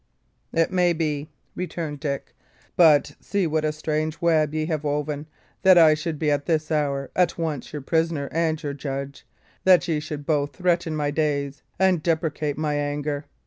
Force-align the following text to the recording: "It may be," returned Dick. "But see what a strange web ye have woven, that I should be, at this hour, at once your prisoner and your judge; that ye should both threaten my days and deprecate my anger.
"It 0.51 0.71
may 0.71 0.93
be," 0.93 1.29
returned 1.55 1.99
Dick. 1.99 2.33
"But 2.75 3.11
see 3.21 3.45
what 3.45 3.63
a 3.63 3.71
strange 3.71 4.19
web 4.19 4.51
ye 4.55 4.65
have 4.65 4.83
woven, 4.83 5.27
that 5.61 5.77
I 5.77 5.93
should 5.93 6.17
be, 6.17 6.31
at 6.31 6.47
this 6.47 6.71
hour, 6.71 7.11
at 7.15 7.37
once 7.37 7.71
your 7.71 7.83
prisoner 7.83 8.27
and 8.31 8.63
your 8.63 8.73
judge; 8.73 9.27
that 9.63 9.87
ye 9.87 9.99
should 9.99 10.25
both 10.25 10.55
threaten 10.55 10.95
my 10.95 11.11
days 11.11 11.61
and 11.77 12.01
deprecate 12.01 12.57
my 12.57 12.73
anger. 12.73 13.25